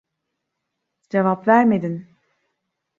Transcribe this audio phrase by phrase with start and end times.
[1.11, 2.03] Cevap vermedin.